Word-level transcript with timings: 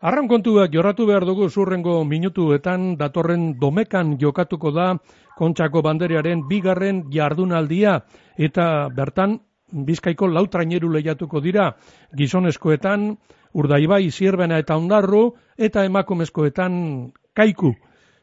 Arran 0.00 0.30
kontuak 0.32 0.72
jorratu 0.72 1.04
behar 1.04 1.26
dugu 1.28 1.50
zurrengo 1.52 2.06
minutuetan 2.08 2.96
datorren 2.96 3.58
domekan 3.60 4.14
jokatuko 4.16 4.70
da 4.72 4.94
kontxako 5.36 5.82
banderearen 5.84 6.46
bigarren 6.48 7.02
jardunaldia. 7.12 7.98
Eta 8.38 8.88
bertan 8.96 9.36
bizkaiko 9.68 10.26
lautraineru 10.32 10.88
lehiatuko 10.94 11.42
dira 11.44 11.74
gizonezkoetan 12.16 13.04
urdaibai 13.52 14.08
zierbena 14.10 14.56
eta 14.64 14.78
ondarru 14.80 15.34
eta 15.58 15.84
emakumezkoetan 15.84 17.12
kaiku. 17.36 17.74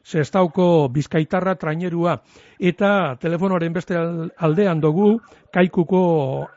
Zestauko 0.02 0.88
bizkaitarra 0.90 1.54
trainerua. 1.54 2.16
Eta 2.58 3.14
telefonoaren 3.22 3.72
beste 3.72 3.94
aldean 4.36 4.80
dugu 4.82 5.20
kaikuko 5.54 6.02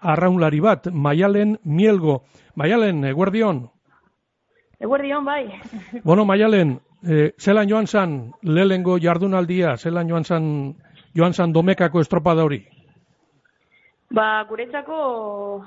arraunlari 0.01 0.61
bat 0.65 0.89
maialen 0.91 1.59
mielgo. 1.63 2.23
Maialen 2.55 3.05
eguerdion 4.81 5.21
Eguerdion, 5.21 5.25
bai. 5.25 6.01
Bueno, 6.03 6.25
Maialen, 6.25 6.79
eh, 7.07 7.33
zelan 7.37 7.69
joan 7.69 7.87
zan 7.87 8.33
lehengo 8.41 8.97
jardunaldia, 8.99 9.77
zelan 9.77 10.09
joan 10.09 10.25
zan, 10.25 10.75
joan 11.15 11.33
zan 11.33 11.53
domekako 11.53 12.01
estropada 12.01 12.43
hori? 12.43 12.65
Ba, 14.11 14.43
guretzako 14.49 15.63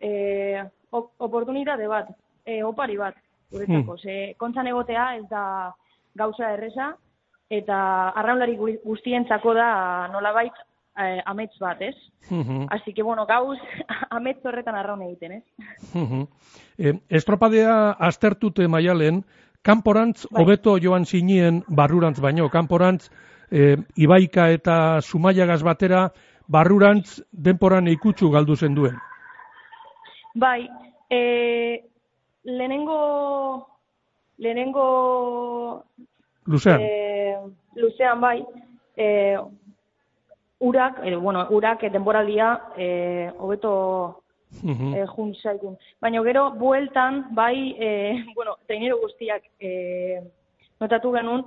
eh, 0.00 0.62
oportunitate 0.90 1.86
bat, 1.88 2.10
eh, 2.44 2.62
opari 2.62 2.96
bat, 2.96 3.14
guretzako. 3.50 3.94
Hmm. 3.94 4.02
Ze, 4.02 4.34
kontzan 4.36 4.66
egotea 4.66 5.14
ez 5.16 5.28
da 5.30 5.74
gauza 6.14 6.52
erresa, 6.52 6.92
eta 7.48 7.78
arraunlari 8.20 8.58
guztientzako 8.84 9.54
da 9.56 10.08
nolabait 10.12 10.52
eh, 10.98 11.22
amets 11.26 11.58
bat, 11.60 11.80
ez? 11.82 11.94
Uh 12.30 12.66
Así 12.70 12.92
que, 12.92 13.02
bueno, 13.02 13.26
gauz 13.26 13.58
amets 14.10 14.44
horretan 14.44 14.74
arraun 14.74 15.02
egiten, 15.02 15.32
ez? 15.32 15.44
Uh 15.94 16.26
eh, 16.78 16.94
estropadea 17.08 17.90
aztertute 17.98 18.68
maialen, 18.68 19.24
kanporantz 19.62 20.26
bai. 20.30 20.42
hobeto 20.42 20.78
joan 20.78 21.06
zinien 21.06 21.62
barrurantz 21.68 22.20
baino, 22.20 22.48
kanporantz 22.48 23.10
eh, 23.50 23.76
ibaika 23.96 24.50
eta 24.50 25.00
sumaiagaz 25.00 25.62
batera 25.62 26.08
barrurantz 26.48 27.22
denporan 27.32 27.88
ikutsu 27.88 28.30
galdu 28.30 28.56
zen 28.56 28.74
duen. 28.74 28.96
Bai, 30.34 30.68
eh, 31.10 31.84
lehenengo 32.44 33.66
lehenengo 34.38 35.84
Luzean. 36.48 36.80
Eh, 36.80 37.36
luzean 37.76 38.20
bai, 38.20 38.42
eh, 38.96 39.36
urak, 40.58 41.00
eh, 41.04 41.16
bueno, 41.16 41.46
urak 41.50 41.84
eh, 41.84 41.90
denboraldia 41.90 42.60
eh, 42.76 43.30
hobeto 43.38 44.22
eh, 44.64 45.06
jun 45.06 45.34
zaigun. 45.34 45.76
Baina 46.00 46.22
gero, 46.22 46.50
bueltan, 46.52 47.26
bai, 47.34 47.76
eh, 47.78 48.24
bueno, 48.34 48.56
trainero 48.66 48.98
guztiak 48.98 49.42
eh, 49.60 50.20
notatu 50.80 51.12
genuen, 51.12 51.44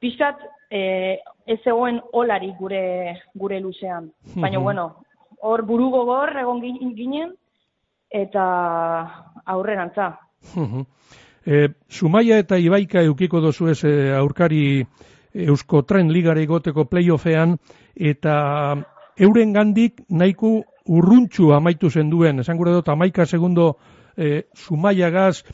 pixat 0.00 0.40
eh, 0.70 1.20
ez 1.46 1.60
zegoen 1.64 2.00
olari 2.12 2.54
gure, 2.58 3.20
gure 3.34 3.60
luzean. 3.60 4.10
Baina, 4.34 4.58
bueno, 4.58 5.04
hor 5.42 5.62
buru 5.66 5.90
gogor 5.90 6.36
egon 6.38 6.60
ginen, 6.96 7.34
eta 8.10 8.44
aurrerantza. 9.46 10.18
Eh, 11.46 11.68
Sumaia 11.88 12.38
eta 12.38 12.58
Ibaika 12.58 13.02
eukiko 13.02 13.40
dozu 13.40 13.70
ez 13.70 13.84
aurkari 14.16 14.84
Eusko 15.32 15.82
Tren 15.86 16.10
Ligare 16.12 16.42
igoteko 16.42 16.84
playoffean 16.90 17.56
eta 18.00 18.34
euren 19.20 19.52
gandik 19.52 20.00
nahiko 20.08 20.62
urruntxu 20.88 21.52
amaitu 21.52 21.90
zen 21.90 22.10
duen, 22.10 22.40
esan 22.40 22.56
gure 22.56 22.72
dut 22.72 22.88
amaika 22.88 23.26
segundo 23.26 23.74
e, 24.16 24.44
sumaiagaz, 24.54 25.44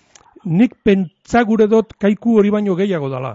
nik 0.44 0.78
pentsa 0.84 1.42
gure 1.44 1.66
dut 1.66 1.96
kaiku 1.98 2.38
hori 2.38 2.50
baino 2.54 2.76
gehiago 2.78 3.10
dala. 3.10 3.34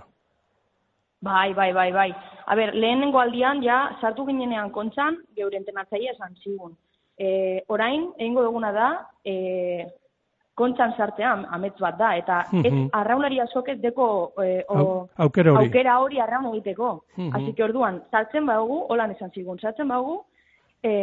Bai, 1.22 1.54
bai, 1.54 1.72
bai, 1.74 1.92
bai. 1.92 2.10
A 2.48 2.56
ber, 2.56 2.74
lehenengo 2.74 3.20
aldian, 3.20 3.62
ja, 3.62 3.92
sartu 4.02 4.26
ginenean 4.26 4.72
kontzan, 4.72 5.20
geure 5.38 5.60
entenatzaia 5.60 6.16
esan 6.16 6.34
zigun. 6.44 6.74
E, 7.20 7.62
orain, 7.68 8.08
egingo 8.18 8.48
duguna 8.48 8.72
da, 8.74 8.88
e, 9.24 9.86
kontxan 10.62 10.94
sartzean 10.98 11.46
amets 11.56 11.78
bat 11.82 11.98
da, 11.98 12.14
eta 12.20 12.42
ez 12.62 12.74
arraunari 13.02 13.40
azok 13.42 13.72
ez 13.74 13.78
deko 13.82 14.08
e, 14.44 14.62
aukera, 14.70 15.56
hori. 15.56 15.66
aukera 15.66 15.98
hori 16.04 16.22
arraun 16.22 16.52
egiteko. 16.54 16.94
Hasi 17.32 17.54
que 17.58 17.66
orduan, 17.66 18.02
sartzen 18.12 18.46
badugu, 18.50 18.84
holan 18.94 19.16
esan 19.16 19.34
zigun, 19.34 19.60
sartzen 19.60 19.90
badugu, 19.92 20.20
e, 20.84 20.94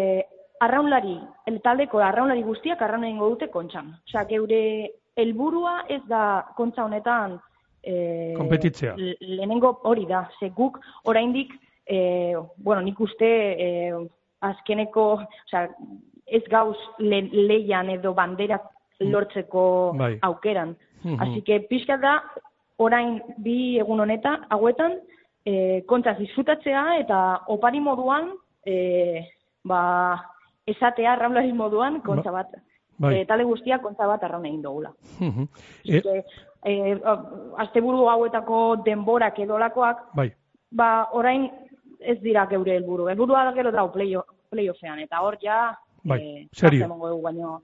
arraunlari, 0.61 1.17
el 1.51 1.61
taldeko 1.65 2.03
arraunlari 2.05 2.45
guztiak 2.47 2.83
arraun 2.83 3.07
egingo 3.09 3.33
dute 3.35 3.51
kontxan. 3.55 3.93
Osa, 4.09 4.25
geure 4.31 4.63
helburua 5.19 5.81
ez 5.91 6.03
da 6.11 6.23
kontxa 6.59 6.87
honetan 6.87 7.39
e, 7.83 8.35
kompetitzea. 8.39 8.95
Lehenengo 8.99 9.79
hori 9.91 10.07
da, 10.11 10.27
ze 10.39 10.53
guk 10.55 10.79
oraindik, 11.11 11.55
e, 11.87 12.37
bueno, 12.57 12.83
nik 12.87 13.01
uste 13.01 13.31
e, 13.67 13.71
azkeneko, 14.47 15.11
osa, 15.49 15.67
ez 16.29 16.45
gauz 16.53 16.77
le, 17.01 17.23
leian 17.33 17.89
edo 17.91 18.13
banderak 18.15 18.67
Mm. 18.69 18.78
Lortzeko 19.01 19.95
bai. 19.97 20.19
aukeran. 20.23 20.77
Mm 21.03 21.15
-hmm. 21.15 21.23
Así 21.23 21.43
que 21.43 21.61
pixka 21.61 21.97
da, 21.97 22.23
orain 22.77 23.23
bi 23.37 23.79
egun 23.79 24.01
honetan, 24.01 24.47
hauetan, 24.51 24.99
e, 25.45 25.83
kontzaz 25.87 26.19
disfrutatzea 26.19 26.99
eta 26.99 27.43
opari 27.47 27.81
moduan, 27.81 28.33
e, 28.67 29.25
ba, 29.65 30.25
esatea 30.67 31.17
raulari 31.17 31.53
moduan, 31.53 32.01
kontza 32.01 32.31
bat. 32.31 32.49
Bai. 32.99 33.21
E, 33.21 33.25
tale 33.27 33.45
guztia 33.45 33.79
kontza 33.79 34.07
bat 34.07 34.23
arraun 34.25 34.47
egin 34.47 34.63
dugula. 34.63 34.93
Mm 35.21 35.31
-hmm. 35.31 35.49
e, 35.85 36.25
e, 36.65 37.01
asteburu 37.57 38.09
hauetako 38.09 38.77
denborak 38.85 39.39
edolakoak, 39.39 39.99
bai. 40.15 40.33
ba, 40.71 41.09
orain 41.13 41.51
ez 42.01 42.21
dira 42.23 42.47
geure 42.47 42.77
helburu. 42.77 43.09
Helburua 43.09 43.45
da 43.45 43.53
gero 43.53 43.71
da 43.71 43.87
playoffean, 44.51 44.99
eta 44.99 45.21
hor 45.21 45.39
ja 45.43 45.79
Bai, 46.05 46.21
eh, 46.21 46.49
serio. 46.53 46.89
Baino, 47.23 47.63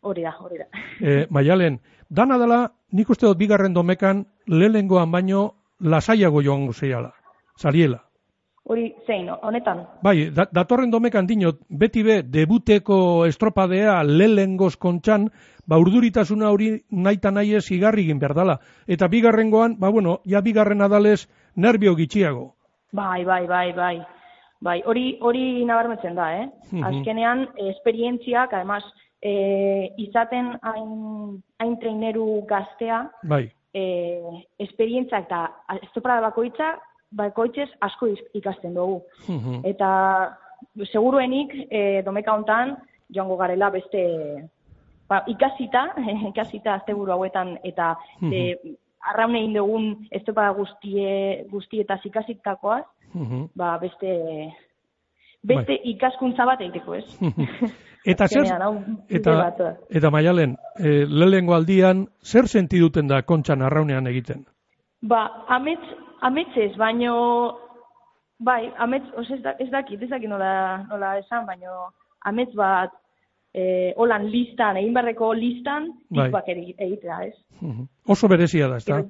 hori 0.00 0.22
da, 0.22 0.36
hori 0.38 0.58
da. 0.58 0.66
Eh, 1.00 1.26
Maialen, 1.30 1.80
dana 2.08 2.38
dela, 2.38 2.72
nik 2.92 3.10
uste 3.10 3.26
dut 3.26 3.38
bigarren 3.38 3.74
domekan, 3.74 4.26
lehengoan 4.46 5.10
baino, 5.10 5.54
lasaiago 5.80 6.42
joan 6.42 6.66
guziala, 6.66 7.12
sariela. 7.56 8.04
Hori, 8.64 8.92
zein, 9.06 9.26
honetan? 9.42 9.80
Bai, 10.02 10.30
datorren 10.30 10.90
domekan 10.90 11.26
dinot, 11.26 11.58
beti 11.68 12.04
be, 12.06 12.20
debuteko 12.22 13.26
estropadea 13.26 13.96
lehengoz 14.06 14.76
kontxan, 14.78 15.30
ba, 15.66 15.80
urduritasuna 15.82 16.52
hori 16.54 16.70
nahi 16.90 17.18
eta 17.18 17.32
nahi 17.34 17.56
ez 17.58 17.64
igarri 17.74 18.06
egin 18.06 18.20
berdala. 18.22 18.60
Eta 18.86 19.08
bigarrengoan, 19.08 19.78
ba, 19.80 19.90
bueno, 19.90 20.20
ja 20.24 20.40
bigarren 20.40 20.82
adales, 20.82 21.26
nervio 21.56 21.96
gitxiago. 21.98 22.52
Bai, 22.92 23.24
bai, 23.24 23.46
bai, 23.48 23.72
bai. 23.72 23.96
Bai, 24.62 24.80
hori 24.86 25.16
hori 25.20 25.64
nabarmetzen 25.66 26.14
da, 26.14 26.28
eh? 26.38 26.46
Azkenean 26.86 27.48
esperientziak, 27.70 28.52
además, 28.52 28.84
eh, 29.20 29.90
izaten 29.98 30.52
hain 30.62 31.42
hain 31.58 31.78
traineru 31.80 32.44
gaztea, 32.46 33.10
bai. 33.22 33.50
Eh, 33.74 34.20
esperientzia 34.60 35.22
eta 35.24 35.46
estopra 35.80 36.20
bakoitza, 36.20 36.74
bakoitzez 37.16 37.70
asko 37.80 38.10
ikasten 38.36 38.74
dugu. 38.74 39.00
Eta 39.64 39.88
seguruenik 40.90 41.54
eh, 41.70 42.02
domeka 42.04 42.34
hontan 42.36 42.76
joango 43.12 43.36
garela 43.36 43.70
beste 43.70 44.02
ba, 45.08 45.22
ikasita, 45.26 45.86
ikasita 46.32 46.78
asteburu 46.80 47.12
hauetan 47.12 47.56
eta 47.64 47.94
eh, 48.30 48.56
arraun 49.12 49.36
egin 49.36 49.56
dugun 49.56 49.88
estopa 50.14 50.50
guztie 50.56 51.44
guztietaz 51.50 52.00
ikasitakoaz, 52.08 52.84
ba, 53.54 53.76
beste 53.78 54.12
beste 55.42 55.74
bai. 55.74 55.80
ikaskuntza 55.94 56.46
bat 56.46 56.60
egiteko, 56.62 56.94
ez? 56.94 57.72
eta 58.06 58.28
zer, 58.32 58.48
eta, 59.10 59.34
eta 59.90 60.10
maialen, 60.14 60.56
e, 60.78 61.02
lehengo 61.06 61.56
aldian, 61.56 62.06
zer 62.22 62.48
senti 62.48 62.80
duten 62.80 63.10
da 63.10 63.22
kontxan 63.26 63.62
arraunean 63.62 64.06
egiten? 64.10 64.46
Ba, 65.02 65.24
amets, 65.50 65.94
amets 66.22 66.56
ez, 66.56 66.72
baino, 66.78 67.14
bai, 68.38 68.70
amets, 68.78 69.10
os 69.18 69.28
ez, 69.30 69.40
da, 69.42 69.56
ez 69.58 69.70
dakit, 69.70 70.02
ez 70.02 70.10
dakit 70.10 70.30
nola, 70.30 70.84
nola 70.90 71.16
esan, 71.18 71.46
baino, 71.46 71.88
amets 72.30 72.54
bat, 72.54 72.94
e, 73.52 73.92
holan 73.98 74.28
listan, 74.30 74.78
egin 74.78 74.94
barreko 74.94 75.32
listan, 75.34 75.90
bai. 76.14 76.30
egitea, 76.46 77.18
ez? 77.26 77.34
Oso 78.06 78.30
berezia 78.30 78.70
da, 78.70 78.78
ez 78.78 78.86
da? 78.86 79.02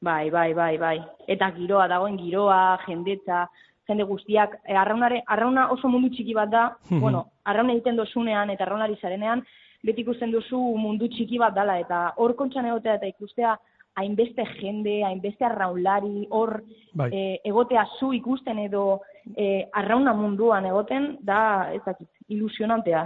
Bai, 0.00 0.30
bai, 0.30 0.54
bai, 0.54 0.76
bai. 0.78 0.98
Eta 1.28 1.50
giroa 1.56 1.86
dagoen 1.88 2.16
giroa, 2.18 2.78
jendetza, 2.86 3.44
jende 3.90 4.06
guztiak, 4.08 4.54
e, 4.64 4.76
arraunare, 4.76 5.22
arrauna 5.26 5.66
oso 5.74 5.88
mundu 5.92 6.08
txiki 6.14 6.34
bat 6.36 6.50
da, 6.52 6.68
bueno, 6.90 7.26
arrauna 7.44 7.74
egiten 7.74 7.98
dozunean 7.98 8.50
eta 8.54 8.64
arraunari 8.64 8.96
zarenean, 9.00 9.42
beti 9.84 10.04
ikusten 10.04 10.32
duzu 10.32 10.60
mundu 10.78 11.08
txiki 11.08 11.40
bat 11.40 11.54
dala, 11.56 11.78
eta 11.82 12.06
hor 12.16 12.36
kontxan 12.38 12.68
egotea 12.70 12.96
eta 13.00 13.10
ikustea 13.10 13.56
hainbeste 14.00 14.44
jende, 14.54 15.00
hainbeste 15.04 15.44
arraunlari, 15.44 16.26
hor 16.30 16.60
bai. 16.94 17.10
e, 17.12 17.40
egotea 17.50 17.84
zu 17.98 18.12
ikusten 18.16 18.60
edo 18.62 19.00
e, 19.36 19.66
arrauna 19.76 20.14
munduan 20.14 20.68
egoten, 20.70 21.16
da, 21.20 21.42
ez 21.74 21.82
dakit, 21.84 22.08
ilusionantea. 22.30 23.04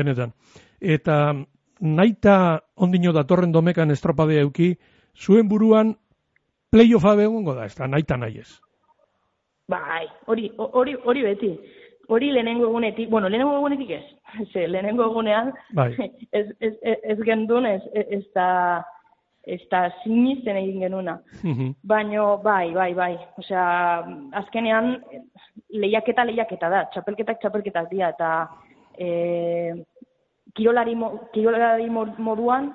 Benetan. 0.00 0.32
Eta 0.80 1.18
naita 1.82 2.36
ondino 2.76 3.12
datorren 3.12 3.52
domekan 3.52 3.90
estropadea 3.90 4.42
euki, 4.46 4.72
zuen 5.16 5.48
buruan 5.48 5.96
playoffa 6.72 7.14
egongo 7.20 7.54
da, 7.54 7.66
ez 7.66 7.76
da, 7.76 7.86
naita 7.86 8.16
nahi 8.16 8.40
ez. 8.40 8.50
Bai, 9.68 10.06
hori, 10.26 10.50
hori, 10.56 10.96
hori 11.04 11.22
beti. 11.28 11.52
Hori 12.12 12.32
lehenengo 12.32 12.66
egunetik, 12.66 13.08
bueno, 13.10 13.28
lehenengo 13.28 13.56
egunetik 13.60 13.92
ez. 13.98 14.04
Ze, 14.52 14.66
lehenengo 14.68 15.06
egunean, 15.10 15.52
bai. 15.76 15.92
ez, 16.32 16.46
ez, 16.60 16.74
ez, 16.82 16.98
ez 17.14 17.18
gendun, 17.24 17.66
ez, 17.66 17.82
ez 17.94 18.24
da, 18.34 18.48
ez 19.46 19.60
da 19.70 19.84
sinisten 20.02 20.58
egin 20.60 20.82
genuna. 20.86 21.18
Baino, 21.88 22.26
bai, 22.42 22.72
bai, 22.74 22.92
bai. 22.94 23.12
Osea, 23.38 23.64
azkenean, 24.42 24.96
lehiaketa 25.72 26.26
lehiaketa 26.28 26.70
da, 26.72 26.84
txapelketak 26.92 27.40
txapelketak 27.42 27.90
dira, 27.92 28.12
eta 28.16 28.32
e, 28.98 29.08
kirolari, 30.54 30.94
mo, 30.96 31.28
kirolari 31.32 31.88
moduan, 31.90 32.72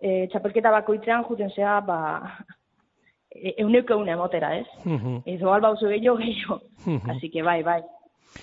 e, 0.00 0.26
txapelketa 0.32 0.70
bakoitzean 0.74 1.24
juten 1.28 1.50
zea, 1.54 1.80
ba, 1.80 1.98
e, 3.30 3.54
euneuk 3.62 3.90
eune 3.90 4.12
emotera, 4.12 4.54
ez? 4.58 4.66
Ezo 5.26 5.52
alba 5.52 5.70
oso 5.74 5.88
gehiago 5.88 6.18
gehiago. 6.18 6.60
Así 7.10 7.30
que 7.30 7.42
bai, 7.42 7.62
bai. 7.62 7.82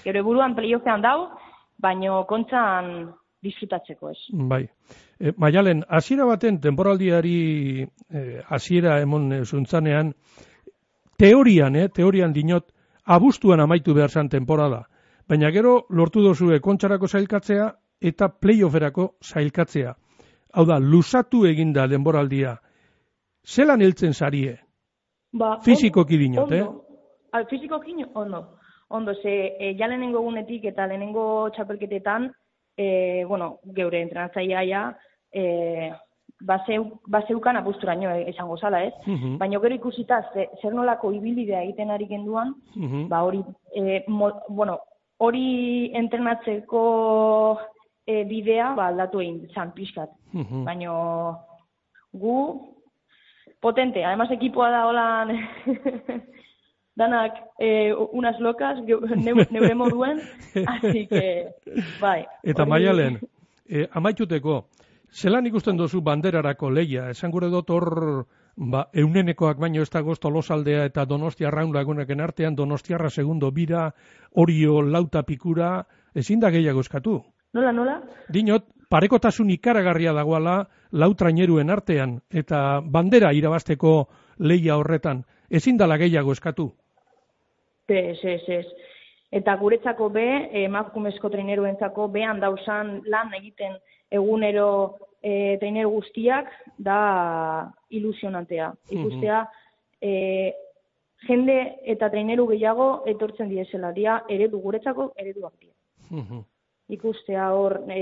Gero 0.04 0.24
buruan 0.24 0.56
playoffean 0.56 1.01
dau, 1.01 1.30
baino 1.78 2.25
kontzan 2.28 3.12
disfrutatzeko, 3.42 4.12
ez? 4.12 4.19
Bai. 4.31 4.63
E, 5.19 5.33
Maialen, 5.38 5.83
hasiera 5.89 6.25
baten 6.25 6.60
temporaldiari 6.62 7.83
e, 7.83 8.42
hasiera 8.50 9.00
emon 9.01 9.31
e, 9.33 9.44
zuntzanean, 9.45 10.13
teorian, 11.22 11.75
eh, 11.75 11.89
teorian 11.89 12.33
dinot, 12.33 12.72
abuztuan 13.06 13.60
amaitu 13.60 13.94
behar 13.94 14.10
zan 14.10 14.30
temporada. 14.30 14.88
Baina 15.30 15.51
gero 15.51 15.86
lortu 15.89 16.24
dozue 16.25 16.60
kontxarako 16.60 17.07
zailkatzea 17.07 17.68
eta 18.01 18.30
playofferako 18.30 19.13
zailkatzea. 19.21 19.94
Hau 20.53 20.65
da, 20.65 20.80
lusatu 20.80 21.45
eginda 21.48 21.88
denboraldia. 21.88 22.57
Zelan 23.48 23.81
heltzen 23.81 24.13
zarie? 24.13 24.57
Ba, 25.33 25.57
Fizikoki 25.63 26.18
dinot, 26.19 26.51
eh? 26.51 26.65
Al, 27.31 27.45
fizikoki 27.48 27.94
ondo. 28.13 28.57
Ondo, 28.89 29.13
ze, 29.15 29.56
e, 29.59 29.75
ja 29.80 29.88
lehenengo 29.88 30.19
egunetik 30.19 30.65
eta 30.65 30.86
lehenengo 30.88 31.50
txapelketetan, 31.56 32.27
e, 32.75 33.24
bueno, 33.25 33.59
geure 33.75 34.01
entrenatzaia 34.01 34.63
ja, 34.68 34.81
e, 35.31 35.92
baseu, 36.44 37.00
baseukan 37.07 37.56
apusturaino 37.62 38.12
esango 38.33 38.57
zala, 38.57 38.83
ez? 38.83 38.94
Mhm. 39.06 39.38
Baina 39.39 39.59
gero 39.63 39.75
ikusita, 39.75 40.19
ze, 40.33 40.50
zer 40.62 40.74
nolako 40.75 41.13
ibilbidea 41.13 41.63
egiten 41.63 41.92
ari 41.92 42.07
genduan, 42.07 42.56
Mhm. 42.75 43.07
ba 43.07 43.24
hori, 43.24 43.42
e, 43.75 44.04
mo, 44.07 44.33
bueno, 44.50 44.80
hori 45.18 45.92
entrenatzeko 45.95 47.57
e, 48.06 48.24
bidea, 48.25 48.74
ba 48.75 48.88
aldatu 48.88 49.21
egin 49.21 49.48
zan 49.53 49.71
pixkat. 49.74 50.09
Mhm. 50.33 50.63
Baina 50.65 50.92
gu 52.13 52.36
potente, 53.62 54.03
además 54.03 54.31
ekipoa 54.31 54.69
da 54.69 54.86
holan 54.88 55.30
danak 56.95 57.33
eh, 57.59 57.94
unas 58.12 58.39
locas, 58.39 58.80
neu, 58.83 59.38
neure 59.50 59.75
moduen, 59.75 60.19
así 60.74 61.07
que, 61.07 61.50
bai. 62.01 62.25
Eta 62.44 62.63
hori- 62.63 62.69
maialen, 62.69 63.19
e, 63.69 63.88
amaituteko, 63.92 64.65
zelan 65.12 65.47
ikusten 65.47 65.77
dozu 65.77 66.01
banderarako 66.01 66.69
leia? 66.71 67.09
Esan 67.09 67.31
gure 67.31 67.47
dut 67.50 67.69
hor, 67.69 68.25
ba, 68.56 68.88
eunenekoak 68.94 69.57
baino 69.59 69.81
ez 69.81 69.89
dago 69.89 70.15
tolosaldea 70.15 70.86
eta 70.89 71.06
donostia 71.06 71.51
raun 71.51 71.74
laguneken 71.74 72.19
artean, 72.21 72.56
donostiarra 72.56 73.09
segundo 73.09 73.51
bira, 73.51 73.94
orio 74.36 74.81
lauta 74.81 75.24
pikura, 75.24 75.86
ezin 76.13 76.39
da 76.39 76.51
gehiago 76.51 76.81
eskatu. 76.81 77.21
Nola, 77.53 77.71
nola? 77.75 77.98
Dinot, 78.31 78.69
parekotasun 78.92 79.50
ikaragarria 79.51 80.13
dagoala 80.15 80.62
lau 80.92 81.12
traineruen 81.19 81.69
artean, 81.69 82.19
eta 82.31 82.80
bandera 82.83 83.33
irabasteko 83.36 83.95
leia 84.39 84.77
horretan, 84.80 85.25
ezin 85.50 85.77
dala 85.77 85.98
gehiago 86.00 86.31
eskatu. 86.31 86.69
Ez, 87.92 88.19
ez, 88.24 88.42
ez. 88.48 88.65
Eta 89.31 89.56
guretzako 89.59 90.09
be, 90.12 90.25
emakumezko 90.63 91.30
traineruentzako 91.31 92.07
behan 92.12 92.39
dausan 92.39 93.00
lan 93.12 93.33
egiten 93.36 93.77
egunero 94.12 94.68
e, 95.24 95.57
trainer 95.59 95.88
guztiak 95.88 96.51
da 96.77 97.00
ilusionantea. 97.95 98.71
Ikustea, 98.92 99.44
e, 100.01 100.13
jende 101.27 101.57
eta 101.95 102.09
traineru 102.12 102.47
gehiago 102.51 102.89
etortzen 103.12 103.51
diesela 103.51 103.92
dia 103.95 104.21
eredu 104.30 104.59
guretzako 104.63 105.12
ereduak 105.15 105.54
dira. 105.59 105.75
Mhm. 106.09 106.44
Ikustea 106.91 107.45
hor 107.55 107.77
e, 107.89 108.01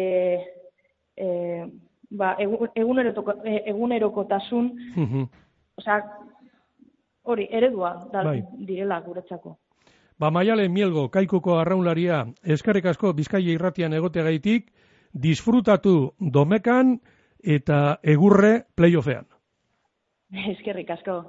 e, 1.16 1.28
ba, 2.10 2.34
egun- 2.42 2.72
egunerotoko, 2.76 3.36
e, 3.46 3.60
egunerokotasun, 3.70 4.70
osea, 5.78 6.00
hori 7.30 7.48
eredua 7.52 7.92
da, 8.12 8.24
Bai. 8.26 8.42
direla 8.66 9.00
guretzako. 9.06 9.58
Ba, 10.20 10.32
maiale 10.36 10.66
mielgo, 10.70 11.08
kaikuko 11.14 11.60
arraunlaria, 11.62 12.26
eskarek 12.44 12.90
asko 12.92 13.14
bizkaia 13.14 13.54
irratian 13.54 13.94
egoteagaitik, 13.94 14.72
disfrutatu 15.14 16.14
domekan 16.20 16.98
eta 17.44 18.00
egurre 18.04 18.66
playoffean. 18.76 19.26
Eskerrik 20.54 20.90
asko. 20.98 21.24